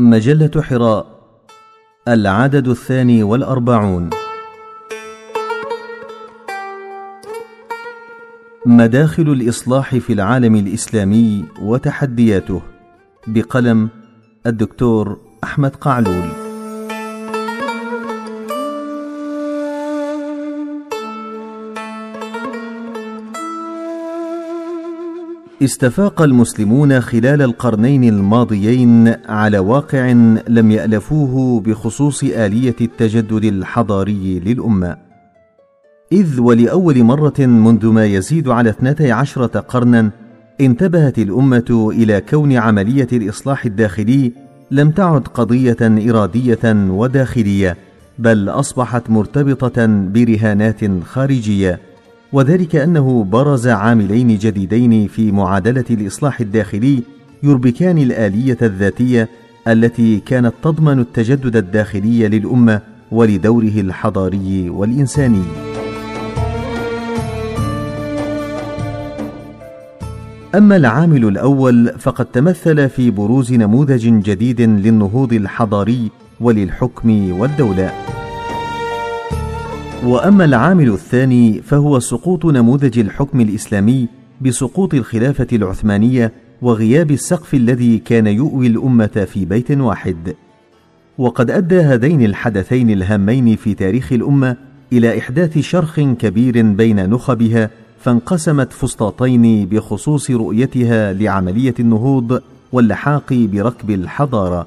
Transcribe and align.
مجلة 0.00 0.62
حراء 0.62 1.06
العدد 2.08 2.68
الثاني 2.68 3.22
والأربعون. 3.22 4.10
مداخل 8.66 9.22
الإصلاح 9.22 9.96
في 9.96 10.12
العالم 10.12 10.56
الإسلامي 10.56 11.44
وتحدياته 11.62 12.62
بقلم 13.26 13.88
الدكتور 14.46 15.20
أحمد 15.44 15.76
قعلول. 15.76 16.39
استفاق 25.62 26.22
المسلمون 26.22 27.00
خلال 27.00 27.42
القرنين 27.42 28.04
الماضيين 28.04 29.14
على 29.28 29.58
واقع 29.58 30.12
لم 30.48 30.70
يألفوه 30.70 31.60
بخصوص 31.60 32.24
آلية 32.24 32.76
التجدد 32.80 33.44
الحضاري 33.44 34.40
للأمة. 34.40 34.96
إذ 36.12 36.40
ولأول 36.40 37.02
مرة 37.02 37.40
منذ 37.40 37.86
ما 37.86 38.06
يزيد 38.06 38.48
على 38.48 38.70
اثنتي 38.70 39.12
عشرة 39.12 39.60
قرنا 39.60 40.10
انتبهت 40.60 41.18
الأمة 41.18 41.90
إلى 41.96 42.20
كون 42.20 42.52
عملية 42.52 43.08
الإصلاح 43.12 43.64
الداخلي 43.64 44.32
لم 44.70 44.90
تعد 44.90 45.28
قضية 45.28 46.10
إرادية 46.10 46.90
وداخلية 46.90 47.76
بل 48.18 48.48
أصبحت 48.48 49.10
مرتبطة 49.10 49.86
برهانات 49.86 51.02
خارجية. 51.04 51.89
وذلك 52.32 52.76
أنه 52.76 53.24
برز 53.24 53.68
عاملين 53.68 54.38
جديدين 54.38 55.08
في 55.08 55.32
معادلة 55.32 55.84
الإصلاح 55.90 56.40
الداخلي 56.40 57.02
يربكان 57.42 57.98
الآلية 57.98 58.58
الذاتية 58.62 59.28
التي 59.68 60.20
كانت 60.20 60.54
تضمن 60.62 60.98
التجدد 60.98 61.56
الداخلي 61.56 62.28
للأمة 62.28 62.80
ولدوره 63.10 63.80
الحضاري 63.80 64.70
والإنساني. 64.70 65.42
أما 70.54 70.76
العامل 70.76 71.24
الأول 71.24 71.92
فقد 71.98 72.24
تمثل 72.24 72.88
في 72.88 73.10
بروز 73.10 73.52
نموذج 73.52 74.06
جديد 74.22 74.60
للنهوض 74.60 75.32
الحضاري 75.32 76.10
وللحكم 76.40 77.40
والدولة. 77.40 78.09
وأما 80.04 80.44
العامل 80.44 80.88
الثاني 80.92 81.62
فهو 81.62 81.98
سقوط 81.98 82.46
نموذج 82.46 82.98
الحكم 82.98 83.40
الإسلامي 83.40 84.08
بسقوط 84.40 84.94
الخلافة 84.94 85.46
العثمانية 85.52 86.32
وغياب 86.62 87.10
السقف 87.10 87.54
الذي 87.54 87.98
كان 87.98 88.26
يؤوي 88.26 88.66
الأمة 88.66 89.26
في 89.32 89.44
بيت 89.44 89.70
واحد. 89.70 90.34
وقد 91.18 91.50
أدى 91.50 91.80
هذين 91.80 92.22
الحدثين 92.24 92.90
الهامين 92.90 93.56
في 93.56 93.74
تاريخ 93.74 94.12
الأمة 94.12 94.56
إلى 94.92 95.18
إحداث 95.18 95.58
شرخ 95.58 96.00
كبير 96.00 96.62
بين 96.62 97.10
نخبها 97.10 97.70
فانقسمت 98.00 98.72
فسطاطين 98.72 99.66
بخصوص 99.66 100.30
رؤيتها 100.30 101.12
لعملية 101.12 101.74
النهوض 101.80 102.40
واللحاق 102.72 103.32
بركب 103.32 103.90
الحضارة 103.90 104.66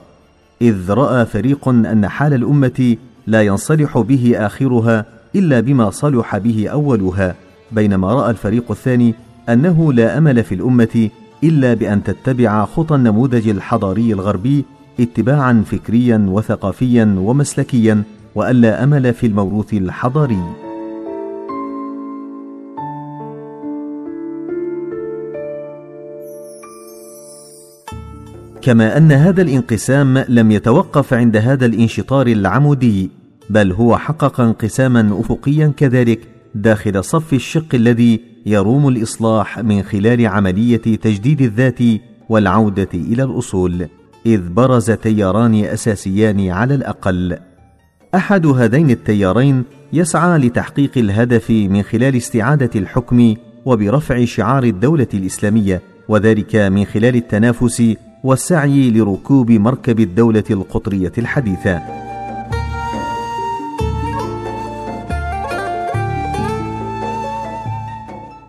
إذ 0.61 0.91
رأى 0.91 1.25
فريق 1.25 1.67
أن 1.69 2.07
حال 2.07 2.33
الأمة 2.33 2.97
لا 3.27 3.41
ينصلح 3.41 3.97
به 3.97 4.33
آخرها 4.37 5.12
إلا 5.35 5.59
بما 5.59 5.89
صلح 5.89 6.37
به 6.37 6.67
أولها 6.67 7.35
بينما 7.71 8.13
رأى 8.13 8.31
الفريق 8.31 8.71
الثاني 8.71 9.15
أنه 9.49 9.93
لا 9.93 10.17
أمل 10.17 10.43
في 10.43 10.55
الأمة 10.55 11.09
إلا 11.43 11.73
بأن 11.73 12.03
تتبع 12.03 12.65
خطى 12.65 12.95
النموذج 12.95 13.49
الحضاري 13.49 14.13
الغربي 14.13 14.65
اتباعا 14.99 15.63
فكريا 15.65 16.25
وثقافيا 16.29 17.15
ومسلكيا 17.17 18.03
والا 18.35 18.83
أمل 18.83 19.13
في 19.13 19.27
الموروث 19.27 19.73
الحضاري. 19.73 20.43
كما 28.61 28.97
أن 28.97 29.11
هذا 29.11 29.41
الانقسام 29.41 30.17
لم 30.17 30.51
يتوقف 30.51 31.13
عند 31.13 31.37
هذا 31.37 31.65
الانشطار 31.65 32.27
العمودي. 32.27 33.22
بل 33.49 33.71
هو 33.71 33.97
حقق 33.97 34.41
انقساما 34.41 35.19
أفقيا 35.19 35.73
كذلك 35.77 36.19
داخل 36.55 37.03
صف 37.03 37.33
الشق 37.33 37.75
الذي 37.75 38.19
يروم 38.45 38.87
الإصلاح 38.87 39.59
من 39.59 39.83
خلال 39.83 40.27
عملية 40.27 40.77
تجديد 40.77 41.41
الذات 41.41 41.79
والعودة 42.29 42.89
إلى 42.93 43.23
الأصول 43.23 43.87
إذ 44.25 44.49
برز 44.49 44.91
تياران 44.91 45.55
أساسيان 45.55 46.49
على 46.49 46.75
الأقل. 46.75 47.37
أحد 48.15 48.45
هذين 48.45 48.89
التيارين 48.89 49.63
يسعى 49.93 50.37
لتحقيق 50.37 50.91
الهدف 50.97 51.49
من 51.51 51.83
خلال 51.83 52.15
استعادة 52.15 52.69
الحكم 52.75 53.35
وبرفع 53.65 54.25
شعار 54.25 54.63
الدولة 54.63 55.07
الإسلامية 55.13 55.81
وذلك 56.07 56.55
من 56.55 56.85
خلال 56.85 57.15
التنافس 57.15 57.93
والسعي 58.23 58.91
لركوب 58.91 59.51
مركب 59.51 59.99
الدولة 59.99 60.43
القطرية 60.51 61.11
الحديثة. 61.17 62.02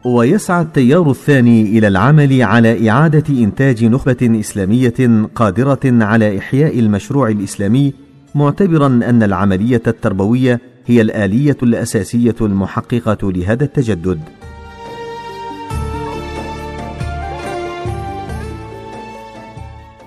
ويسعى 0.04 0.62
التيار 0.62 1.10
الثاني 1.10 1.78
إلى 1.78 1.88
العمل 1.88 2.42
على 2.42 2.90
إعادة 2.90 3.42
إنتاج 3.44 3.84
نخبة 3.84 4.40
إسلامية 4.40 5.28
قادرة 5.34 5.80
على 5.84 6.38
إحياء 6.38 6.78
المشروع 6.78 7.28
الإسلامي 7.28 7.92
معتبرا 8.34 8.86
أن 8.86 9.22
العملية 9.22 9.82
التربوية 9.86 10.60
هي 10.86 11.00
الآلية 11.00 11.56
الأساسية 11.62 12.34
المحققة 12.40 13.32
لهذا 13.32 13.64
التجدد. 13.64 14.20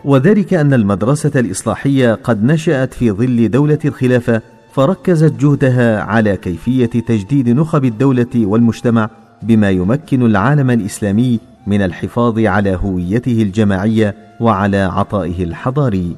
وذلك 0.05 0.53
أن 0.53 0.73
المدرسة 0.73 1.31
الإصلاحية 1.35 2.13
قد 2.13 2.43
نشأت 2.43 2.93
في 2.93 3.11
ظل 3.11 3.51
دولة 3.51 3.79
الخلافة 3.85 4.41
فركزت 4.73 5.33
جهدها 5.33 6.01
على 6.01 6.37
كيفية 6.37 6.85
تجديد 6.85 7.49
نخب 7.49 7.85
الدولة 7.85 8.27
والمجتمع 8.35 9.09
بما 9.41 9.69
يمكن 9.69 10.25
العالم 10.25 10.71
الإسلامي 10.71 11.39
من 11.67 11.81
الحفاظ 11.81 12.39
على 12.39 12.79
هويته 12.83 13.41
الجماعية 13.41 14.15
وعلى 14.39 14.77
عطائه 14.77 15.43
الحضاري. 15.43 16.15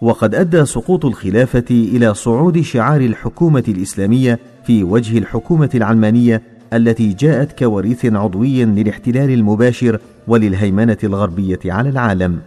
وقد 0.00 0.34
أدى 0.34 0.64
سقوط 0.64 1.04
الخلافة 1.04 1.64
إلى 1.70 2.14
صعود 2.14 2.60
شعار 2.60 3.00
الحكومة 3.00 3.64
الإسلامية 3.68 4.38
في 4.64 4.84
وجه 4.84 5.18
الحكومة 5.18 5.70
العلمانية 5.74 6.42
التي 6.72 7.12
جاءت 7.12 7.58
كوريث 7.58 8.06
عضوي 8.06 8.64
للاحتلال 8.64 9.30
المباشر 9.30 9.98
وللهيمنة 10.28 10.98
الغربية 11.04 11.58
على 11.64 11.88
العالم. 11.88 12.40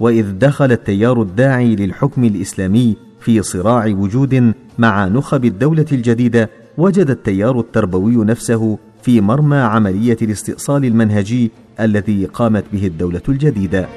وإذ 0.00 0.38
دخل 0.38 0.72
التيار 0.72 1.22
الداعي 1.22 1.76
للحكم 1.76 2.24
الإسلامي 2.24 2.96
في 3.20 3.42
صراع 3.42 3.86
وجود 3.86 4.52
مع 4.78 5.06
نخب 5.06 5.44
الدولة 5.44 5.86
الجديدة 5.92 6.50
وجد 6.78 7.10
التيار 7.10 7.60
التربوي 7.60 8.24
نفسه 8.24 8.78
في 9.02 9.20
مرمى 9.20 9.56
عملية 9.56 10.16
الاستئصال 10.22 10.84
المنهجي 10.84 11.50
الذي 11.80 12.26
قامت 12.26 12.64
به 12.72 12.86
الدولة 12.86 13.22
الجديدة. 13.28 13.88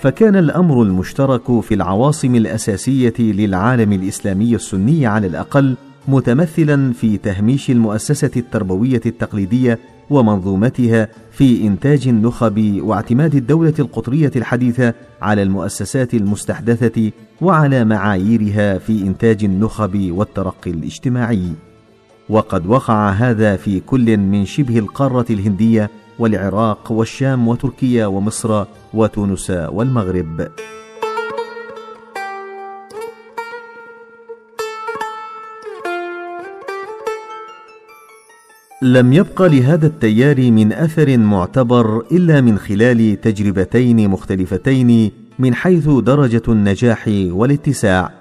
فكان 0.00 0.36
الأمر 0.36 0.82
المشترك 0.82 1.60
في 1.60 1.74
العواصم 1.74 2.34
الأساسية 2.34 3.14
للعالم 3.18 3.92
الإسلامي 3.92 4.54
السني 4.54 5.06
على 5.06 5.26
الأقل 5.26 5.76
متمثلا 6.08 6.92
في 6.92 7.16
تهميش 7.16 7.70
المؤسسة 7.70 8.30
التربوية 8.36 9.00
التقليدية 9.06 9.78
ومنظومتها 10.10 11.08
في 11.30 11.66
إنتاج 11.66 12.08
النخب 12.08 12.80
واعتماد 12.82 13.34
الدولة 13.34 13.74
القطرية 13.78 14.30
الحديثة 14.36 14.94
على 15.22 15.42
المؤسسات 15.42 16.14
المستحدثة 16.14 17.10
وعلى 17.40 17.84
معاييرها 17.84 18.78
في 18.78 19.02
إنتاج 19.02 19.44
النخب 19.44 20.10
والترقي 20.10 20.70
الاجتماعي. 20.70 21.52
وقد 22.28 22.66
وقع 22.66 23.10
هذا 23.10 23.56
في 23.56 23.80
كل 23.80 24.16
من 24.16 24.44
شبه 24.44 24.78
القارة 24.78 25.26
الهندية 25.30 25.90
والعراق 26.18 26.92
والشام 26.92 27.48
وتركيا 27.48 28.06
ومصر 28.06 28.64
وتونس 28.94 29.50
والمغرب. 29.50 30.48
لم 38.82 39.12
يبق 39.12 39.42
لهذا 39.42 39.86
التيار 39.86 40.50
من 40.50 40.72
أثر 40.72 41.18
معتبر 41.18 42.00
إلا 42.12 42.40
من 42.40 42.58
خلال 42.58 43.20
تجربتين 43.20 44.08
مختلفتين 44.08 45.10
من 45.38 45.54
حيث 45.54 45.88
درجة 45.88 46.42
النجاح 46.48 47.04
والاتساع. 47.08 48.12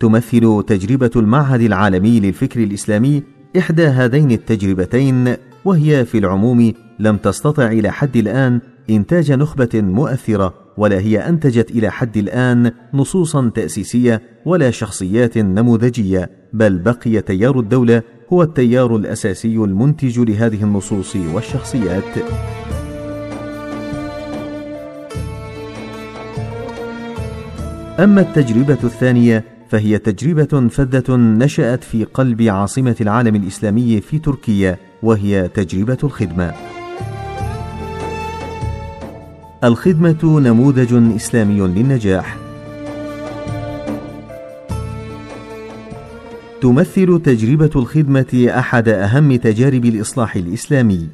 تمثل 0.00 0.64
تجربة 0.66 1.10
المعهد 1.16 1.60
العالمي 1.60 2.20
للفكر 2.20 2.62
الإسلامي 2.62 3.22
إحدى 3.58 3.86
هذين 3.86 4.30
التجربتين 4.30 5.34
وهي 5.64 6.04
في 6.04 6.18
العموم 6.18 6.72
لم 6.98 7.16
تستطع 7.16 7.66
إلى 7.66 7.90
حد 7.90 8.16
الآن 8.16 8.60
إنتاج 8.90 9.32
نخبة 9.32 9.70
مؤثرة 9.74 10.54
ولا 10.76 10.98
هي 10.98 11.28
أنتجت 11.28 11.70
إلى 11.70 11.90
حد 11.90 12.16
الآن 12.16 12.72
نصوصا 12.94 13.50
تأسيسية 13.54 14.22
ولا 14.44 14.70
شخصيات 14.70 15.38
نموذجية 15.38 16.30
بل 16.52 16.78
بقي 16.78 17.20
تيار 17.20 17.60
الدولة 17.60 18.02
هو 18.32 18.42
التيار 18.42 18.96
الأساسي 18.96 19.56
المنتج 19.56 20.20
لهذه 20.20 20.62
النصوص 20.62 21.16
والشخصيات. 21.16 22.04
أما 28.00 28.20
التجربة 28.20 28.78
الثانية 28.84 29.44
فهي 29.68 29.98
تجربة 29.98 30.68
فذة 30.68 31.16
نشأت 31.16 31.84
في 31.84 32.04
قلب 32.04 32.42
عاصمة 32.42 32.96
العالم 33.00 33.36
الإسلامي 33.36 34.00
في 34.00 34.18
تركيا 34.18 34.76
وهي 35.02 35.48
تجربة 35.48 35.98
الخدمة. 36.04 36.52
الخدمة 39.64 40.40
نموذج 40.40 41.14
إسلامي 41.16 41.60
للنجاح. 41.60 42.51
تمثل 46.62 47.20
تجربة 47.24 47.70
الخدمة 47.76 48.46
أحد 48.58 48.88
أهم 48.88 49.36
تجارب 49.36 49.84
الإصلاح 49.84 50.36
الإسلامي 50.36 51.08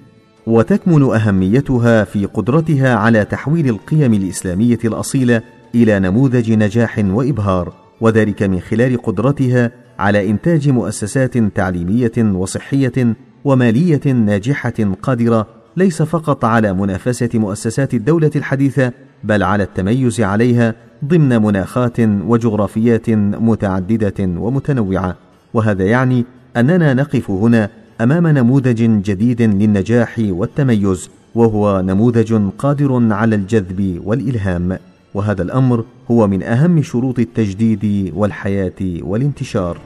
وتكمن 0.46 1.02
أهميتها 1.02 2.04
في 2.04 2.24
قدرتها 2.24 2.94
على 2.94 3.24
تحويل 3.24 3.68
القيم 3.68 4.14
الإسلامية 4.14 4.78
الأصيلة 4.84 5.42
إلى 5.74 5.98
نموذج 5.98 6.52
نجاح 6.52 6.98
وإبهار 6.98 7.72
وذلك 8.00 8.42
من 8.42 8.60
خلال 8.60 9.02
قدرتها 9.02 9.70
على 9.98 10.30
إنتاج 10.30 10.68
مؤسسات 10.68 11.38
تعليمية 11.38 12.12
وصحية 12.18 13.16
ومالية 13.44 14.12
ناجحة 14.12 14.94
قادرة 15.02 15.46
ليس 15.76 16.02
فقط 16.02 16.44
على 16.44 16.72
منافسة 16.72 17.30
مؤسسات 17.34 17.94
الدولة 17.94 18.30
الحديثة 18.36 18.92
بل 19.24 19.42
على 19.42 19.62
التميز 19.62 20.20
عليها 20.20 20.74
ضمن 21.04 21.42
مناخات 21.42 22.00
وجغرافيات 22.00 23.10
متعددة 23.10 24.40
ومتنوعة. 24.40 25.27
وهذا 25.54 25.84
يعني 25.84 26.24
أننا 26.56 26.94
نقف 26.94 27.30
هنا 27.30 27.70
أمام 28.00 28.26
نموذج 28.26 29.02
جديد 29.02 29.42
للنجاح 29.42 30.16
والتميز 30.18 31.10
وهو 31.34 31.80
نموذج 31.80 32.40
قادر 32.58 33.12
على 33.12 33.36
الجذب 33.36 34.00
والإلهام. 34.04 34.78
وهذا 35.14 35.42
الأمر 35.42 35.84
هو 36.10 36.26
من 36.26 36.42
أهم 36.42 36.82
شروط 36.82 37.18
التجديد 37.18 38.12
والحياة 38.16 38.80
والانتشار. 39.00 39.78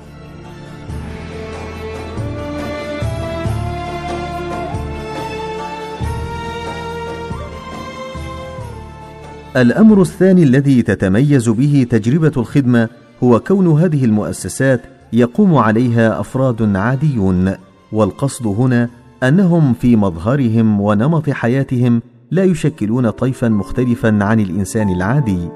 الأمر 9.56 10.02
الثاني 10.02 10.42
الذي 10.42 10.82
تتميز 10.82 11.48
به 11.48 11.86
تجربة 11.90 12.32
الخدمة 12.36 12.88
هو 13.22 13.40
كون 13.40 13.80
هذه 13.80 14.04
المؤسسات 14.04 14.80
يقوم 15.12 15.54
عليها 15.54 16.20
أفراد 16.20 16.76
عاديون 16.76 17.52
والقصد 17.92 18.46
هنا 18.46 18.88
أنهم 19.22 19.74
في 19.74 19.96
مظهرهم 19.96 20.80
ونمط 20.80 21.30
حياتهم 21.30 22.02
لا 22.30 22.44
يشكلون 22.44 23.10
طيفا 23.10 23.48
مختلفا 23.48 24.18
عن 24.24 24.40
الإنسان 24.40 24.88
العادي. 24.88 25.48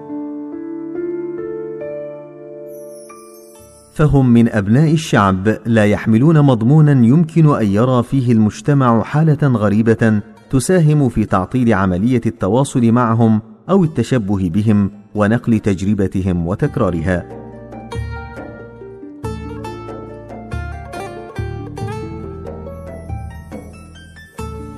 فهم 3.94 4.28
من 4.32 4.48
أبناء 4.48 4.92
الشعب 4.92 5.58
لا 5.66 5.84
يحملون 5.84 6.40
مضمونا 6.40 7.06
يمكن 7.06 7.54
أن 7.54 7.66
يرى 7.66 8.02
فيه 8.02 8.32
المجتمع 8.32 9.02
حالة 9.02 9.48
غريبة 9.48 10.20
تساهم 10.50 11.08
في 11.08 11.24
تعطيل 11.24 11.74
عملية 11.74 12.20
التواصل 12.26 12.92
معهم 12.92 13.40
أو 13.70 13.84
التشبه 13.84 14.50
بهم 14.50 14.90
ونقل 15.14 15.58
تجربتهم 15.58 16.46
وتكرارها. 16.46 17.45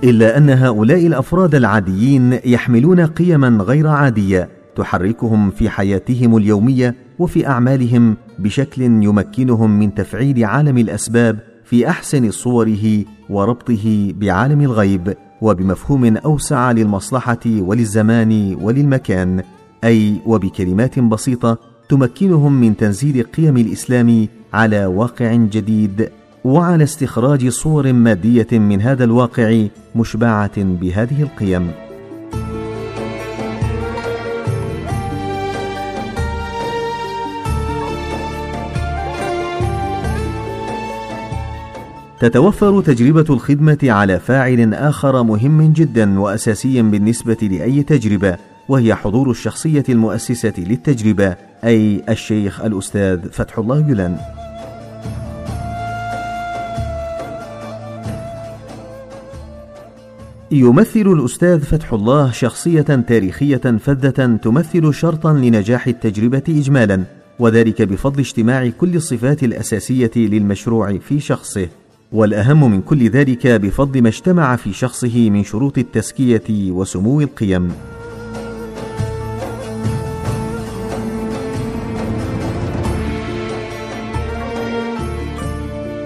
إلا 0.05 0.37
أن 0.39 0.51
هؤلاء 0.51 1.07
الأفراد 1.07 1.55
العاديين 1.55 2.39
يحملون 2.45 3.01
قيما 3.01 3.49
غير 3.49 3.89
عادية 3.89 4.49
تحركهم 4.77 5.51
في 5.51 5.71
حياتهم 5.71 6.37
اليومية 6.37 6.95
وفي 7.19 7.47
أعمالهم 7.47 8.17
بشكل 8.39 8.83
يمكنهم 8.83 9.79
من 9.79 9.95
تفعيل 9.95 10.45
عالم 10.45 10.79
الأسباب 10.79 11.39
في 11.65 11.89
أحسن 11.89 12.31
صوره 12.31 13.05
وربطه 13.31 14.13
بعالم 14.17 14.61
الغيب 14.61 15.15
وبمفهوم 15.43 16.17
أوسع 16.17 16.73
للمصلحة 16.73 17.41
وللزمان 17.47 18.57
وللمكان 18.61 19.43
أي 19.85 20.21
وبكلمات 20.27 20.99
بسيطة 20.99 21.59
تمكنهم 21.89 22.61
من 22.61 22.77
تنزيل 22.77 23.23
قيم 23.23 23.57
الإسلام 23.57 24.29
على 24.53 24.87
واقع 24.87 25.35
جديد 25.35 26.09
وعلى 26.45 26.85
استخراج 26.85 27.49
صور 27.49 27.93
مادية 27.93 28.47
من 28.53 28.83
هذا 28.83 29.05
الواقع 29.05 29.67
مشبعة 29.97 30.63
بهذه 30.63 31.23
القيم. 31.23 31.71
تتوفر 42.21 42.83
تجربة 42.83 43.35
الخدمة 43.35 43.79
على 43.83 44.19
فاعل 44.19 44.75
آخر 44.75 45.23
مهم 45.23 45.73
جدا 45.73 46.21
وأساسي 46.21 46.83
بالنسبة 46.83 47.39
لأي 47.43 47.83
تجربة 47.83 48.37
وهي 48.69 48.95
حضور 48.95 49.31
الشخصية 49.31 49.85
المؤسسة 49.89 50.53
للتجربة 50.59 51.37
أي 51.65 52.03
الشيخ 52.09 52.61
الأستاذ 52.61 53.29
فتح 53.31 53.59
الله 53.59 53.81
جلان 53.81 54.19
يمثل 60.51 61.01
الأستاذ 61.01 61.61
فتح 61.61 61.93
الله 61.93 62.31
شخصية 62.31 62.81
تاريخية 62.81 63.57
فذة 63.57 64.37
تمثل 64.37 64.95
شرطا 64.95 65.33
لنجاح 65.33 65.87
التجربة 65.87 66.43
إجمالا 66.49 67.05
وذلك 67.39 67.83
بفضل 67.83 68.21
اجتماع 68.21 68.69
كل 68.69 68.97
الصفات 68.97 69.43
الأساسية 69.43 70.11
للمشروع 70.17 70.99
في 70.99 71.21
شخصه. 71.21 71.69
والأهم 72.13 72.71
من 72.71 72.81
كل 72.81 73.09
ذلك 73.11 73.47
بفضل 73.47 74.03
ما 74.03 74.09
اجتمع 74.09 74.57
في 74.57 74.73
شخصه 74.73 75.31
من 75.31 75.45
شروط 75.45 75.79
التزكية 75.79 76.71
وسمو 76.73 77.21
القيم. 77.21 77.73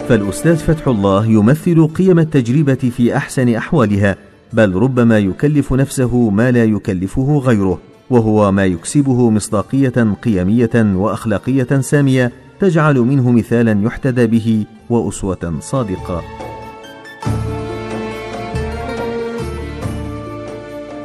فالأستاذ 0.08 0.56
فتح 0.56 0.88
الله 0.88 1.26
يمثل 1.26 1.86
قيم 1.86 2.18
التجربة 2.18 2.74
في 2.74 3.16
أحسن 3.16 3.54
أحوالها 3.54 4.31
بل 4.52 4.74
ربما 4.74 5.18
يكلف 5.18 5.72
نفسه 5.72 6.30
ما 6.30 6.50
لا 6.50 6.64
يكلفه 6.64 7.38
غيره 7.38 7.78
وهو 8.10 8.52
ما 8.52 8.66
يكسبه 8.66 9.30
مصداقية 9.30 10.14
قيمية 10.22 10.70
وأخلاقية 10.74 11.80
سامية 11.80 12.32
تجعل 12.60 12.98
منه 12.98 13.30
مثالا 13.30 13.86
يحتذى 13.86 14.26
به 14.26 14.64
وأسوة 14.90 15.54
صادقة. 15.60 16.22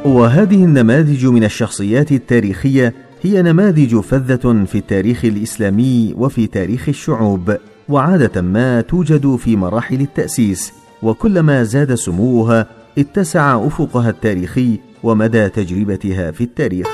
وهذه 0.04 0.64
النماذج 0.64 1.26
من 1.26 1.44
الشخصيات 1.44 2.12
التاريخية 2.12 2.94
هي 3.22 3.42
نماذج 3.42 4.00
فذة 4.00 4.64
في 4.64 4.78
التاريخ 4.78 5.24
الإسلامي 5.24 6.14
وفي 6.16 6.46
تاريخ 6.46 6.88
الشعوب 6.88 7.56
وعادة 7.88 8.42
ما 8.42 8.80
توجد 8.80 9.36
في 9.36 9.56
مراحل 9.56 10.00
التأسيس 10.00 10.72
وكلما 11.02 11.62
زاد 11.62 11.94
سموها 11.94 12.66
اتسع 12.98 13.66
أفقها 13.66 14.10
التاريخي 14.10 14.80
ومدى 15.02 15.48
تجربتها 15.48 16.30
في 16.30 16.44
التاريخ. 16.44 16.86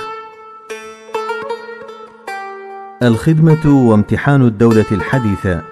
الخدمة 3.02 3.88
وامتحان 3.90 4.42
الدولة 4.42 4.84
الحديثة. 4.92 5.62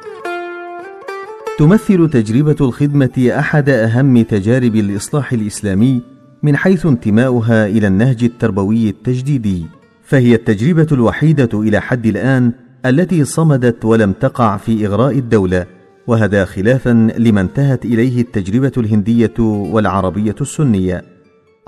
تمثل 1.59 2.11
تجربة 2.11 2.57
الخدمة 2.61 3.33
أحد 3.39 3.69
أهم 3.69 4.23
تجارب 4.23 4.77
الإصلاح 4.77 5.33
الإسلامي 5.33 6.03
من 6.43 6.57
حيث 6.57 6.87
انتماؤها 6.87 7.67
إلى 7.67 7.87
النهج 7.87 8.25
التربوي 8.25 8.89
التجديدي. 8.89 9.67
فهي 10.05 10.35
التجربة 10.35 10.87
الوحيدة 10.93 11.61
إلى 11.61 11.81
حد 11.81 12.07
الآن 12.07 12.53
التي 12.87 13.25
صمدت 13.25 13.85
ولم 13.85 14.13
تقع 14.13 14.57
في 14.57 14.87
إغراء 14.87 15.19
الدولة. 15.19 15.67
وهذا 16.07 16.45
خلافا 16.45 17.11
لما 17.19 17.41
انتهت 17.41 17.85
إليه 17.85 18.21
التجربة 18.21 18.73
الهندية 18.77 19.35
والعربية 19.39 20.35
السنية 20.41 21.03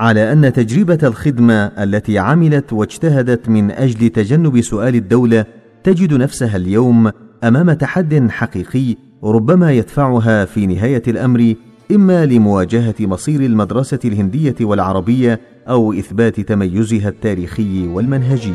على 0.00 0.32
أن 0.32 0.52
تجربة 0.52 0.98
الخدمة 1.02 1.54
التي 1.54 2.18
عملت 2.18 2.72
واجتهدت 2.72 3.48
من 3.48 3.70
أجل 3.70 4.08
تجنب 4.08 4.60
سؤال 4.60 4.94
الدولة 4.94 5.44
تجد 5.84 6.14
نفسها 6.14 6.56
اليوم 6.56 7.10
أمام 7.44 7.72
تحد 7.72 8.28
حقيقي 8.30 8.96
ربما 9.24 9.72
يدفعها 9.72 10.44
في 10.44 10.66
نهاية 10.66 11.02
الأمر 11.08 11.54
إما 11.92 12.26
لمواجهة 12.26 12.94
مصير 13.00 13.40
المدرسة 13.40 13.98
الهندية 14.04 14.54
والعربية 14.60 15.40
أو 15.68 15.92
إثبات 15.92 16.40
تميزها 16.40 17.08
التاريخي 17.08 17.86
والمنهجي. 17.86 18.54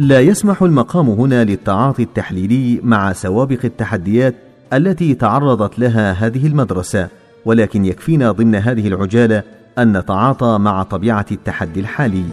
لا 0.00 0.20
يسمح 0.20 0.62
المقام 0.62 1.08
هنا 1.08 1.44
للتعاطي 1.44 2.02
التحليلي 2.02 2.80
مع 2.82 3.12
سوابق 3.12 3.58
التحديات 3.64 4.34
التي 4.72 5.14
تعرضت 5.14 5.78
لها 5.78 6.12
هذه 6.12 6.46
المدرسة 6.46 7.08
ولكن 7.44 7.84
يكفينا 7.84 8.32
ضمن 8.32 8.54
هذه 8.54 8.88
العجالة 8.88 9.42
أن 9.78 9.96
نتعاطى 9.96 10.58
مع 10.58 10.82
طبيعة 10.82 11.26
التحدي 11.32 11.80
الحالي. 11.80 12.24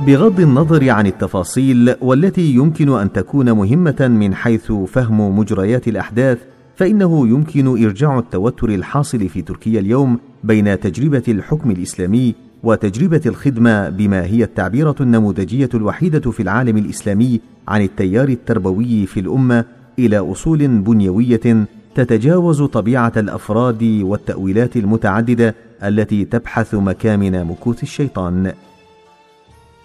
بغض 0.00 0.40
النظر 0.40 0.90
عن 0.90 1.06
التفاصيل 1.06 1.94
والتي 2.00 2.54
يمكن 2.54 2.98
أن 2.98 3.12
تكون 3.12 3.52
مهمة 3.52 4.08
من 4.08 4.34
حيث 4.34 4.72
فهم 4.72 5.38
مجريات 5.38 5.88
الأحداث 5.88 6.38
فإنه 6.76 7.28
يمكن 7.28 7.84
إرجاع 7.84 8.18
التوتر 8.18 8.68
الحاصل 8.68 9.28
في 9.28 9.42
تركيا 9.42 9.80
اليوم 9.80 10.18
بين 10.44 10.80
تجربة 10.80 11.22
الحكم 11.28 11.70
الإسلامي 11.70 12.34
وتجربة 12.62 13.20
الخدمة 13.26 13.88
بما 13.88 14.24
هي 14.24 14.44
التعبيرة 14.44 14.94
النموذجية 15.00 15.68
الوحيدة 15.74 16.30
في 16.30 16.42
العالم 16.42 16.76
الإسلامي 16.76 17.40
عن 17.68 17.82
التيار 17.82 18.28
التربوي 18.28 19.06
في 19.06 19.20
الأمة 19.20 19.64
إلى 19.98 20.18
أصول 20.18 20.68
بنيوية 20.68 21.66
تتجاوز 21.94 22.62
طبيعة 22.62 23.12
الأفراد 23.16 23.82
والتأويلات 24.02 24.76
المتعددة 24.76 25.54
التي 25.84 26.24
تبحث 26.24 26.74
مكامن 26.74 27.44
مكوث 27.44 27.82
الشيطان. 27.82 28.52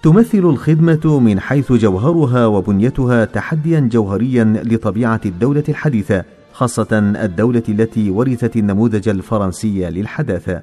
تمثل 0.03 0.37
الخدمة 0.39 1.19
من 1.19 1.39
حيث 1.39 1.71
جوهرها 1.71 2.45
وبنيتها 2.45 3.25
تحديا 3.25 3.89
جوهريا 3.91 4.63
لطبيعة 4.65 5.21
الدولة 5.25 5.63
الحديثة 5.69 6.23
خاصة 6.55 6.87
الدولة 7.23 7.63
التي 7.69 8.09
ورثت 8.09 8.55
النموذج 8.55 9.09
الفرنسي 9.09 9.89
للحداثة. 9.89 10.61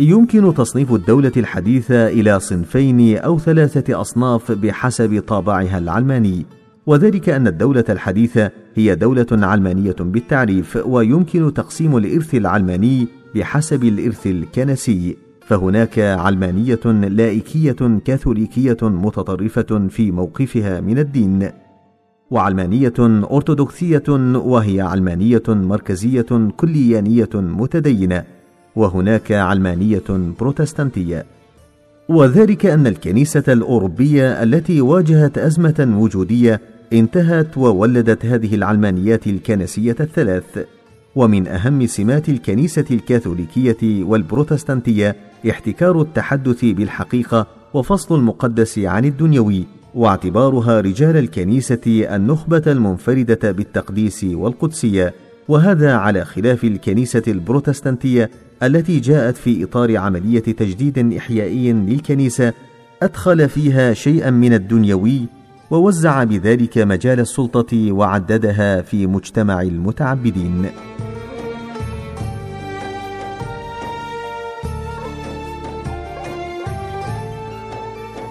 يمكن 0.00 0.54
تصنيف 0.54 0.92
الدولة 0.92 1.32
الحديثة 1.36 2.08
إلى 2.08 2.40
صنفين 2.40 3.16
أو 3.18 3.38
ثلاثة 3.38 4.00
أصناف 4.00 4.52
بحسب 4.52 5.22
طابعها 5.26 5.78
العلماني، 5.78 6.46
وذلك 6.86 7.28
أن 7.28 7.46
الدولة 7.46 7.84
الحديثة 7.88 8.50
هي 8.74 8.94
دولة 8.94 9.26
علمانية 9.32 9.96
بالتعريف، 10.00 10.78
ويمكن 10.86 11.54
تقسيم 11.54 11.96
الإرث 11.96 12.34
العلماني 12.34 13.08
بحسب 13.34 13.84
الإرث 13.84 14.26
الكنسي، 14.26 15.29
فهناك 15.50 15.98
علمانية 15.98 16.80
لائكية 16.86 18.00
كاثوليكية 18.04 18.76
متطرفة 18.82 19.88
في 19.88 20.10
موقفها 20.10 20.80
من 20.80 20.98
الدين، 20.98 21.50
وعلمانية 22.30 22.92
أرثوذكسية 23.32 24.02
وهي 24.34 24.80
علمانية 24.80 25.42
مركزية 25.48 26.50
كليانية 26.56 27.28
متدينة. 27.34 28.24
وهناك 28.76 29.32
علمانية 29.32 30.02
بروتستانتية 30.40 31.26
وذلك 32.08 32.66
أن 32.66 32.86
الكنيسة 32.86 33.44
الأوروبية 33.48 34.42
التي 34.42 34.80
واجهت 34.80 35.38
أزمة 35.38 35.94
وجودية 35.98 36.60
انتهت 36.92 37.58
وولدت 37.58 38.26
هذه 38.26 38.54
العلمانيات 38.54 39.26
الكنسية 39.26 39.96
الثلاث 40.00 40.66
ومن 41.16 41.48
أهم 41.48 41.86
سمات 41.86 42.28
الكنيسة 42.28 42.84
الكاثوليكية 42.90 44.04
والبروتستانتية 44.04 45.16
احتكار 45.50 46.00
التحدث 46.00 46.64
بالحقيقة 46.64 47.46
وفصل 47.74 48.14
المقدس 48.14 48.78
عن 48.78 49.04
الدنيوي 49.04 49.64
واعتبارها 49.94 50.80
رجال 50.80 51.16
الكنيسة 51.16 52.16
النخبة 52.16 52.62
المنفردة 52.66 53.52
بالتقديس 53.52 54.24
والقدسية 54.24 55.14
وهذا 55.48 55.94
على 55.94 56.24
خلاف 56.24 56.64
الكنيسة 56.64 57.22
البروتستانتية 57.28 58.30
التي 58.62 59.00
جاءت 59.00 59.36
في 59.36 59.64
إطار 59.64 59.96
عملية 59.96 60.40
تجديد 60.40 61.12
إحيائي 61.16 61.72
للكنيسة 61.72 62.52
أدخل 63.02 63.48
فيها 63.48 63.92
شيئا 63.92 64.30
من 64.30 64.52
الدنيوي 64.54 65.39
ووزع 65.70 66.24
بذلك 66.24 66.78
مجال 66.78 67.20
السلطة 67.20 67.92
وعددها 67.92 68.82
في 68.82 69.06
مجتمع 69.06 69.62
المتعبدين. 69.62 70.66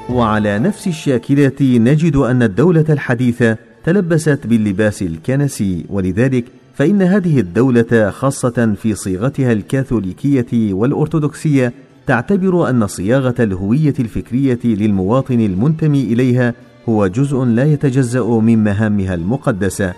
وعلى 0.10 0.60
نفس 0.60 0.88
الشاكلة 0.88 1.62
نجد 1.62 2.15
أن 2.15 2.43
الدولة 2.43 2.86
الحديثة 2.89 3.58
تلبست 3.84 4.48
باللباس 4.48 5.01
الكنسي 5.01 5.86
ولذلك 5.89 6.46
فإن 6.75 7.01
هذه 7.01 7.39
الدولة 7.39 8.10
خاصة 8.10 8.74
في 8.81 8.96
صيغتها 8.96 9.51
الكاثوليكية 9.51 10.74
والأرثوذكسية 10.74 11.74
تعتبر 12.08 12.69
أن 12.69 12.88
صياغة 12.88 13.36
الهوية 13.39 13.93
الفكرية 14.00 14.60
للمواطن 14.63 15.39
المنتمي 15.39 16.03
إليها 16.03 16.53
هو 16.89 17.08
جزء 17.08 17.43
لا 17.43 17.63
يتجزأ 17.63 18.24
من 18.24 18.63
مهامها 18.63 19.13
المقدسة. 19.13 19.93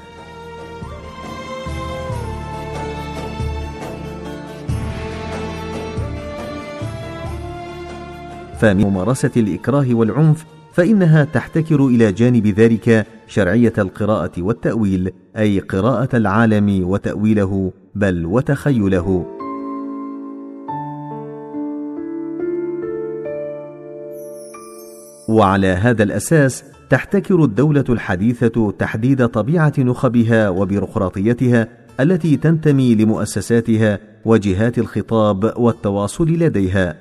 فمن 8.59 8.83
ممارسة 8.83 9.31
الإكراه 9.37 9.85
والعنف 9.91 10.45
فإنها 10.73 11.23
تحتكر 11.23 11.85
إلى 11.87 12.11
جانب 12.11 12.47
ذلك 12.47 13.07
شرعية 13.27 13.73
القراءة 13.77 14.31
والتأويل 14.37 15.11
أي 15.37 15.59
قراءة 15.59 16.17
العالم 16.17 16.89
وتأويله 16.89 17.71
بل 17.95 18.25
وتخيله 18.25 19.25
وعلى 25.29 25.67
هذا 25.67 26.03
الأساس 26.03 26.70
تحتكر 26.91 27.43
الدولة 27.43 27.83
الحديثة 27.89 28.71
تحديد 28.71 29.27
طبيعة 29.27 29.73
نخبها 29.77 30.49
وبيروقراطيتها 30.49 31.67
التي 31.99 32.37
تنتمي 32.37 32.95
لمؤسساتها 32.95 33.99
وجهات 34.25 34.77
الخطاب 34.79 35.53
والتواصل 35.57 36.29
لديها 36.29 36.95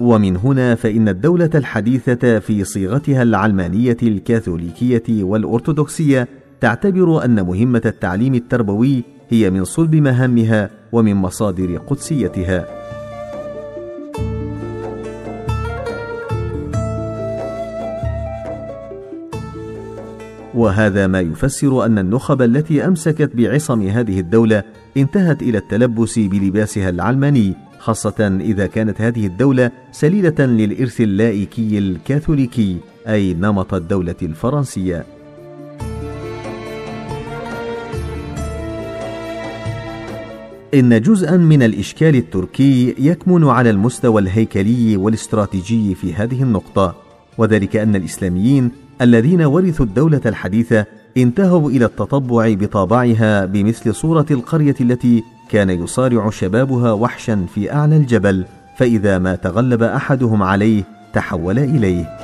ومن 0.00 0.36
هنا 0.36 0.74
فإن 0.74 1.08
الدولة 1.08 1.50
الحديثة 1.54 2.38
في 2.38 2.64
صيغتها 2.64 3.22
العلمانية 3.22 3.96
الكاثوليكية 4.02 5.24
والأرثوذكسية 5.24 6.28
تعتبر 6.60 7.24
أن 7.24 7.46
مهمة 7.46 7.82
التعليم 7.86 8.34
التربوي 8.34 9.02
هي 9.28 9.50
من 9.50 9.64
صلب 9.64 9.94
مهامها 9.94 10.70
ومن 10.92 11.14
مصادر 11.14 11.76
قدسيتها. 11.76 12.91
وهذا 20.54 21.06
ما 21.06 21.20
يفسر 21.20 21.84
أن 21.86 21.98
النخب 21.98 22.42
التي 22.42 22.86
أمسكت 22.86 23.30
بعصم 23.36 23.82
هذه 23.82 24.20
الدولة 24.20 24.62
انتهت 24.96 25.42
إلى 25.42 25.58
التلبس 25.58 26.18
بلباسها 26.18 26.88
العلماني 26.88 27.54
خاصة 27.78 28.38
إذا 28.40 28.66
كانت 28.66 29.00
هذه 29.00 29.26
الدولة 29.26 29.70
سليلة 29.92 30.34
للإرث 30.38 31.00
اللائكي 31.00 31.78
الكاثوليكي 31.78 32.76
أي 33.08 33.34
نمط 33.34 33.74
الدولة 33.74 34.14
الفرنسية. 34.22 35.04
إن 40.74 41.00
جزءا 41.00 41.36
من 41.36 41.62
الإشكال 41.62 42.16
التركي 42.16 42.94
يكمن 42.98 43.44
على 43.44 43.70
المستوى 43.70 44.20
الهيكلي 44.20 44.96
والاستراتيجي 44.96 45.94
في 45.94 46.14
هذه 46.14 46.42
النقطة، 46.42 46.96
وذلك 47.38 47.76
أن 47.76 47.96
الإسلاميين 47.96 48.70
الذين 49.02 49.42
ورثوا 49.42 49.86
الدولة 49.86 50.20
الحديثة 50.26 50.86
انتهوا 51.16 51.70
إلى 51.70 51.84
التطبع 51.84 52.54
بطابعها 52.54 53.44
بمثل 53.44 53.94
صورة 53.94 54.26
القرية 54.30 54.74
التي 54.80 55.22
كان 55.50 55.70
يصارع 55.70 56.30
شبابها 56.30 56.92
وحشا 56.92 57.46
في 57.54 57.72
أعلى 57.72 57.96
الجبل 57.96 58.44
فإذا 58.76 59.18
ما 59.18 59.34
تغلب 59.34 59.82
أحدهم 59.82 60.42
عليه 60.42 60.82
تحول 61.12 61.58
إليه. 61.58 62.18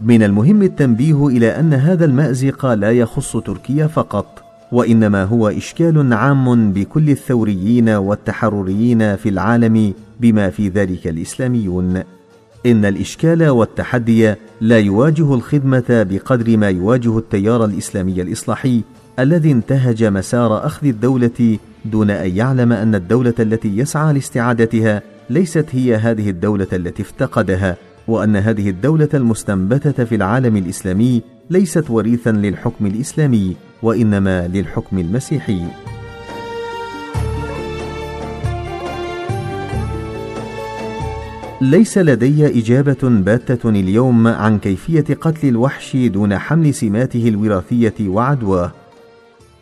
من 0.00 0.22
المهم 0.22 0.62
التنبيه 0.62 1.26
إلى 1.26 1.60
أن 1.60 1.74
هذا 1.74 2.04
المأزق 2.04 2.66
لا 2.66 2.92
يخص 2.92 3.36
تركيا 3.36 3.86
فقط 3.86 4.45
وإنما 4.72 5.24
هو 5.24 5.48
إشكال 5.48 6.12
عام 6.12 6.72
بكل 6.72 7.10
الثوريين 7.10 7.88
والتحرريين 7.88 9.16
في 9.16 9.28
العالم 9.28 9.94
بما 10.20 10.50
في 10.50 10.68
ذلك 10.68 11.06
الإسلاميون. 11.06 12.02
إن 12.66 12.84
الإشكال 12.84 13.48
والتحدي 13.48 14.34
لا 14.60 14.78
يواجه 14.78 15.34
الخدمة 15.34 15.84
بقدر 15.88 16.56
ما 16.56 16.68
يواجه 16.68 17.18
التيار 17.18 17.64
الإسلامي 17.64 18.22
الإصلاحي 18.22 18.82
الذي 19.18 19.52
انتهج 19.52 20.04
مسار 20.04 20.66
أخذ 20.66 20.86
الدولة 20.86 21.58
دون 21.84 22.10
أن 22.10 22.36
يعلم 22.36 22.72
أن 22.72 22.94
الدولة 22.94 23.34
التي 23.40 23.78
يسعى 23.78 24.14
لاستعادتها 24.14 25.02
ليست 25.30 25.66
هي 25.72 25.96
هذه 25.96 26.30
الدولة 26.30 26.66
التي 26.72 27.02
افتقدها 27.02 27.76
وأن 28.08 28.36
هذه 28.36 28.70
الدولة 28.70 29.08
المستنبتة 29.14 30.04
في 30.04 30.14
العالم 30.14 30.56
الإسلامي 30.56 31.22
ليست 31.50 31.90
وريثا 31.90 32.30
للحكم 32.30 32.86
الإسلامي 32.86 33.56
وإنما 33.82 34.48
للحكم 34.48 34.98
المسيحي. 34.98 35.62
ليس 41.60 41.98
لدي 41.98 42.46
إجابة 42.60 42.98
باتة 43.02 43.68
اليوم 43.68 44.26
عن 44.26 44.58
كيفية 44.58 45.14
قتل 45.20 45.48
الوحش 45.48 45.96
دون 45.96 46.38
حمل 46.38 46.74
سماته 46.74 47.28
الوراثية 47.28 47.94
وعدواه. 48.00 48.72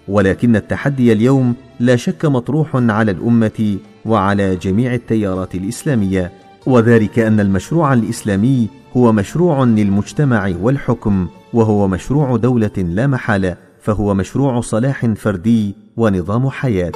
ولكن 0.08 0.56
التحدي 0.56 1.12
اليوم 1.12 1.54
لا 1.80 1.96
شك 1.96 2.24
مطروح 2.24 2.70
على 2.74 3.10
الأمة 3.10 3.78
وعلى 4.04 4.56
جميع 4.56 4.94
التيارات 4.94 5.54
الإسلامية. 5.54 6.43
وذلك 6.66 7.18
أن 7.18 7.40
المشروع 7.40 7.92
الإسلامي 7.92 8.68
هو 8.96 9.12
مشروع 9.12 9.64
للمجتمع 9.64 10.52
والحكم 10.60 11.28
وهو 11.52 11.88
مشروع 11.88 12.36
دولة 12.36 12.70
لا 12.76 13.06
محالة 13.06 13.56
فهو 13.80 14.14
مشروع 14.14 14.60
صلاح 14.60 15.06
فردي 15.06 15.74
ونظام 15.96 16.50
حياة. 16.50 16.92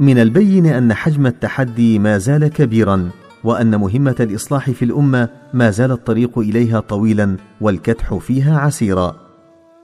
من 0.00 0.18
البين 0.18 0.66
أن 0.66 0.94
حجم 0.94 1.26
التحدي 1.26 1.98
ما 1.98 2.18
زال 2.18 2.48
كبيرا 2.48 3.10
وأن 3.44 3.76
مهمة 3.80 4.16
الإصلاح 4.20 4.70
في 4.70 4.84
الأمة 4.84 5.28
ما 5.54 5.70
زال 5.70 5.92
الطريق 5.92 6.38
إليها 6.38 6.80
طويلا 6.80 7.36
والكدح 7.60 8.14
فيها 8.14 8.58
عسيرا. 8.58 9.25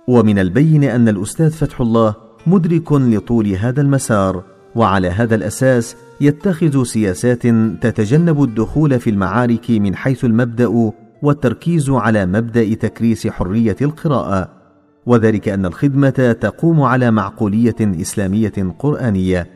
ومن 0.09 0.39
البين 0.39 0.85
أن 0.85 1.09
الأستاذ 1.09 1.51
فتح 1.51 1.81
الله 1.81 2.15
مدرك 2.47 2.93
لطول 2.93 3.47
هذا 3.49 3.81
المسار 3.81 4.45
وعلى 4.75 5.09
هذا 5.09 5.35
الأساس 5.35 5.97
يتخذ 6.21 6.85
سياسات 6.85 7.47
تتجنب 7.83 8.43
الدخول 8.43 9.01
في 9.01 9.11
المعارك 9.11 9.71
من 9.71 9.97
حيث 9.97 10.25
المبدأ 10.25 10.93
والتركيز 11.23 11.91
على 11.91 12.27
مبدأ 12.27 12.75
تكريس 12.75 13.27
حرية 13.27 13.77
القراءة. 13.83 14.49
وذلك 15.07 15.49
أن 15.49 15.67
الخدمة 15.67 16.37
تقوم 16.41 16.83
على 16.83 17.11
معقولية 17.11 17.77
إسلامية 17.81 18.75
قرآنية. 18.79 19.47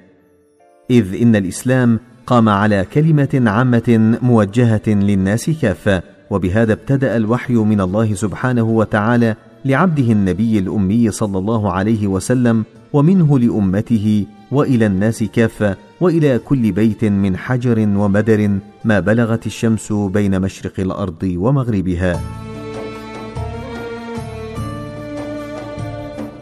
إذ 0.90 1.22
إن 1.22 1.36
الإسلام 1.36 2.00
قام 2.26 2.48
على 2.48 2.86
كلمة 2.92 3.42
عامة 3.46 4.18
موجهة 4.22 4.82
للناس 4.86 5.50
كافة 5.50 6.02
وبهذا 6.30 6.72
ابتدأ 6.72 7.16
الوحي 7.16 7.54
من 7.54 7.80
الله 7.80 8.14
سبحانه 8.14 8.62
وتعالى 8.62 9.36
لعبده 9.66 10.12
النبي 10.12 10.58
الأمي 10.58 11.11
صلى 11.11 11.38
الله 11.38 11.73
عليه 11.73 12.06
وسلم 12.06 12.64
ومنه 12.92 13.38
لأمته 13.38 14.26
وإلى 14.50 14.87
الناس 14.87 15.23
كافه 15.23 15.76
وإلى 16.00 16.38
كل 16.38 16.73
بيت 16.73 17.04
من 17.04 17.37
حجر 17.37 17.78
ومدر 17.78 18.58
ما 18.85 19.00
بلغت 19.00 19.46
الشمس 19.46 19.92
بين 19.92 20.40
مشرق 20.40 20.73
الأرض 20.78 21.23
ومغربها. 21.37 22.20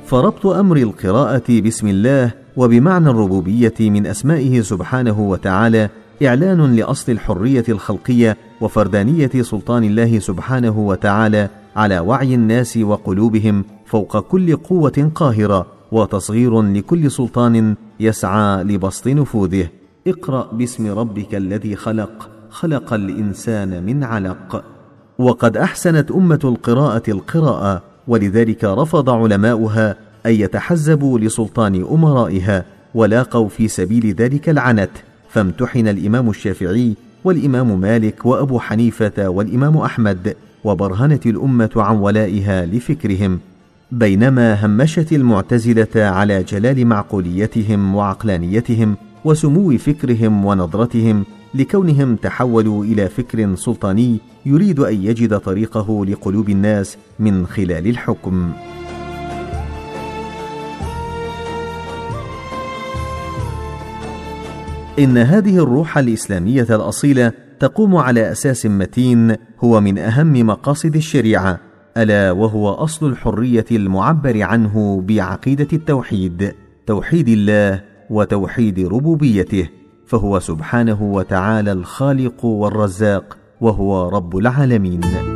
فربط 0.07 0.47
أمر 0.47 0.77
القراءة 0.77 1.61
بسم 1.61 1.89
الله 1.89 2.31
وبمعنى 2.57 3.11
الربوبية 3.11 3.75
من 3.81 4.07
أسمائه 4.07 4.61
سبحانه 4.61 5.21
وتعالى 5.21 5.89
إعلان 6.23 6.77
لأصل 6.77 7.13
الحرية 7.13 7.65
الخلقية 7.69 8.37
وفردانية 8.61 9.31
سلطان 9.43 9.85
الله 9.85 10.19
سبحانه 10.19 10.79
وتعالى 10.79 11.49
على 11.77 11.99
وعي 11.99 12.35
الناس 12.35 12.77
وقلوبهم 12.77 13.65
فوق 13.87 14.19
كل 14.19 14.57
قوة 14.57 15.11
قاهرة 15.15 15.67
وتصغير 15.93 16.63
لكل 16.63 17.11
سلطان 17.11 17.75
يسعى 18.01 18.65
لبسط 18.65 19.09
نفوذه. 19.09 19.69
اقرأ 20.07 20.49
باسم 20.53 20.99
ربك 20.99 21.35
الذي 21.35 21.77
خلق 21.77 22.29
خلق 22.51 22.93
الإنسان 22.93 23.83
من 23.83 24.05
علق. 24.05 24.65
وقد 25.19 25.57
أحسنت 25.57 26.11
أمة 26.11 26.41
القراءة 26.45 27.11
القراءة 27.11 27.83
ولذلك 28.09 28.65
رفض 28.65 29.11
علماؤها 29.11 29.97
أن 30.27 30.33
يتحزبوا 30.33 31.19
لسلطان 31.19 31.87
أمرائها 31.91 32.65
ولاقوا 32.95 33.49
في 33.49 33.69
سبيل 33.69 34.15
ذلك 34.15 34.49
العنت. 34.49 34.91
فامتحن 35.29 35.89
الإمام 35.89 36.31
الشافعي 36.31 36.95
والإمام 37.25 37.81
مالك 37.81 38.27
وأبو 38.27 38.59
حنيفة 38.59 39.29
والإمام 39.29 39.77
أحمد. 39.77 40.37
وبرهنت 40.65 41.27
الأمة 41.27 41.71
عن 41.77 41.97
ولائها 41.97 42.67
لفكرهم 42.67 43.39
بينما 43.93 44.67
همشت 44.67 45.13
المعتزلة 45.13 45.89
على 45.97 46.43
جلال 46.43 46.87
معقوليتهم 46.87 47.95
وعقلانيتهم 47.95 48.97
وسمو 49.25 49.79
فكرهم 49.79 50.45
ونظرتهم 50.45 51.25
لكونهم 51.55 52.17
تحولوا 52.17 52.85
إلى 52.85 53.09
فكر 53.09 53.55
سلطاني 53.55 54.19
يريد 54.47 54.81
أن 54.81 54.95
يجد 55.03 55.39
طريقه 55.39 56.07
لقلوب 56.07 56.51
الناس 56.51 56.97
من 57.19 57.47
خلال 57.47 57.87
الحكم. 57.87 58.53
إن 64.99 65.19
هذه 65.19 65.57
الروح 65.57 65.99
الإسلامية 65.99 66.67
الأصيلة 66.71 67.33
تقوم 67.65 67.97
على 67.97 68.33
أساس 68.33 68.67
متين 68.67 69.37
هو 69.65 69.81
من 69.81 69.99
أهم 69.99 70.47
مقاصد 70.47 70.97
الشريعة 70.97 71.61
ألا 71.97 72.33
وهو 72.33 72.71
أصل 72.71 73.07
الحرية 73.07 73.65
المعبر 73.71 74.43
عنه 74.43 75.01
بعقيدة 75.01 75.69
التوحيد 75.73 76.55
توحيد 76.87 77.29
الله 77.29 77.81
وتوحيد 78.11 78.81
ربوبيته 78.81 79.69
فهو 80.07 80.39
سبحانه 80.39 81.03
وتعالى 81.03 81.73
الخالق 81.73 82.45
والرزاق 82.45 83.37
وهو 83.61 84.09
رب 84.09 84.37
العالمين. 84.37 85.34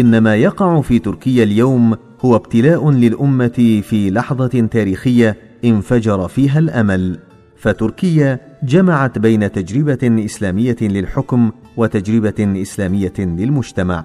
ان 0.00 0.18
ما 0.18 0.36
يقع 0.36 0.80
في 0.80 0.98
تركيا 0.98 1.44
اليوم 1.44 1.96
هو 2.24 2.36
ابتلاء 2.36 2.90
للأمة 2.90 3.82
في 3.82 4.10
لحظة 4.10 4.68
تاريخية 4.70 5.36
انفجر 5.64 6.28
فيها 6.28 6.58
الأمل. 6.58 7.18
فتركيا 7.56 8.40
جمعت 8.62 9.18
بين 9.18 9.52
تجربة 9.52 10.24
إسلامية 10.24 10.76
للحكم 10.80 11.50
وتجربة 11.76 12.62
إسلامية 12.62 13.12
للمجتمع. 13.18 14.04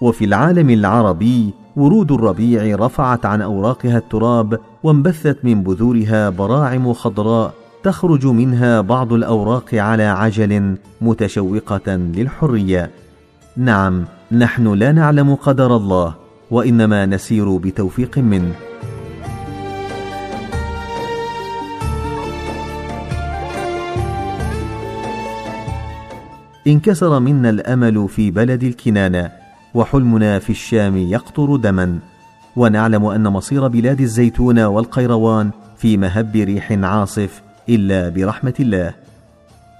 وفي 0.00 0.24
العالم 0.24 0.70
العربي 0.70 1.54
ورود 1.76 2.12
الربيع 2.12 2.76
رفعت 2.76 3.26
عن 3.26 3.42
أوراقها 3.42 3.98
التراب 3.98 4.60
وانبثت 4.82 5.38
من 5.44 5.62
بذورها 5.62 6.30
براعم 6.30 6.92
خضراء 6.92 7.54
تخرج 7.82 8.26
منها 8.26 8.80
بعض 8.80 9.12
الأوراق 9.12 9.74
على 9.74 10.02
عجل 10.02 10.76
متشوقة 11.00 11.96
للحرية. 11.96 12.90
نعم 13.56 14.04
نحن 14.32 14.74
لا 14.74 14.92
نعلم 14.92 15.34
قدر 15.34 15.76
الله 15.76 16.14
وإنما 16.50 17.06
نسير 17.06 17.56
بتوفيق 17.56 18.18
منه. 18.18 18.52
انكسر 26.66 27.20
منا 27.20 27.50
الأمل 27.50 28.08
في 28.08 28.30
بلد 28.30 28.62
الكنانة 28.62 29.30
وحلمنا 29.74 30.38
في 30.38 30.50
الشام 30.50 30.96
يقطر 30.96 31.56
دما. 31.56 31.98
ونعلم 32.56 33.04
أن 33.04 33.28
مصير 33.28 33.68
بلاد 33.68 34.00
الزيتون 34.00 34.58
والقيروان 34.60 35.50
في 35.76 35.96
مهب 35.96 36.36
ريح 36.36 36.72
عاصف 36.72 37.42
إلا 37.68 38.08
برحمة 38.08 38.54
الله. 38.60 38.94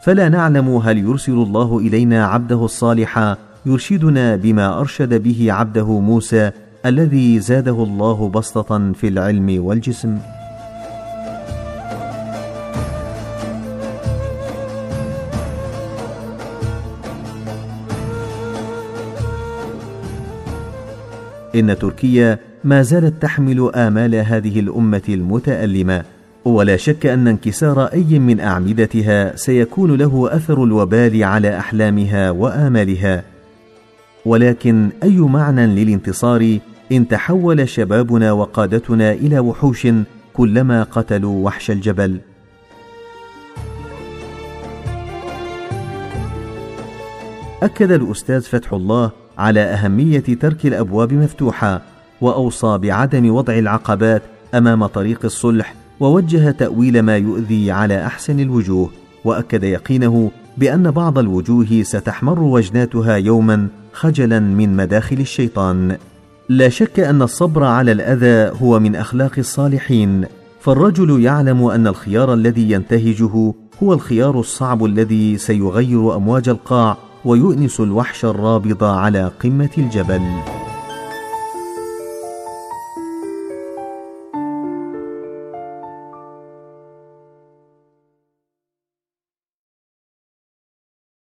فلا 0.04 0.28
نعلم 0.28 0.68
هل 0.76 0.98
يرسل 0.98 1.32
الله 1.32 1.78
إلينا 1.78 2.26
عبده 2.26 2.64
الصالح 2.64 3.36
يرشدنا 3.66 4.36
بما 4.36 4.80
أرشد 4.80 5.22
به 5.22 5.52
عبده 5.52 6.00
موسى 6.00 6.50
الذي 6.86 7.40
زاده 7.40 7.82
الله 7.82 8.28
بسطة 8.28 8.92
في 8.92 9.08
العلم 9.08 9.64
والجسم. 9.64 10.18
إن 21.54 21.78
تركيا 21.78 22.38
ما 22.64 22.82
زالت 22.82 23.22
تحمل 23.22 23.70
آمال 23.74 24.14
هذه 24.14 24.60
الأمة 24.60 25.02
المتألمة 25.08 26.02
ولا 26.44 26.76
شك 26.76 27.06
أن 27.06 27.28
انكسار 27.28 27.84
أي 27.84 28.18
من 28.18 28.40
أعمدتها 28.40 29.36
سيكون 29.36 29.96
له 29.96 30.28
أثر 30.36 30.64
الوبال 30.64 31.24
على 31.24 31.58
أحلامها 31.58 32.30
وآمالها. 32.30 33.35
ولكن 34.26 34.90
أي 35.02 35.18
معنى 35.18 35.66
للانتصار 35.66 36.58
إن 36.92 37.08
تحول 37.08 37.68
شبابنا 37.68 38.32
وقادتنا 38.32 39.12
إلى 39.12 39.38
وحوش 39.38 39.86
كلما 40.34 40.82
قتلوا 40.82 41.44
وحش 41.44 41.70
الجبل؟ 41.70 42.20
أكد 47.62 47.92
الأستاذ 47.92 48.42
فتح 48.42 48.72
الله 48.72 49.10
على 49.38 49.60
أهمية 49.60 50.18
ترك 50.20 50.66
الأبواب 50.66 51.12
مفتوحة 51.12 51.82
وأوصى 52.20 52.78
بعدم 52.78 53.34
وضع 53.34 53.58
العقبات 53.58 54.22
أمام 54.54 54.86
طريق 54.86 55.20
الصلح 55.24 55.74
ووجه 56.00 56.50
تأويل 56.50 57.02
ما 57.02 57.16
يؤذي 57.16 57.70
على 57.70 58.06
أحسن 58.06 58.40
الوجوه 58.40 58.90
وأكد 59.24 59.64
يقينه 59.64 60.30
بأن 60.58 60.90
بعض 60.90 61.18
الوجوه 61.18 61.82
ستحمر 61.82 62.40
وجناتها 62.40 63.16
يوما 63.16 63.68
خجلا 63.92 64.40
من 64.40 64.76
مداخل 64.76 65.20
الشيطان. 65.20 65.96
لا 66.48 66.68
شك 66.68 67.00
أن 67.00 67.22
الصبر 67.22 67.64
على 67.64 67.92
الأذى 67.92 68.58
هو 68.62 68.80
من 68.80 68.96
أخلاق 68.96 69.32
الصالحين 69.38 70.24
فالرجل 70.60 71.20
يعلم 71.20 71.64
أن 71.64 71.86
الخيار 71.86 72.34
الذي 72.34 72.70
ينتهجه 72.70 73.54
هو 73.82 73.92
الخيار 73.92 74.40
الصعب 74.40 74.84
الذي 74.84 75.38
سيغير 75.38 76.16
أمواج 76.16 76.48
القاع 76.48 76.96
ويؤنس 77.24 77.80
الوحش 77.80 78.24
الرابض 78.24 78.84
على 78.84 79.30
قمة 79.42 79.70
الجبل. 79.78 80.22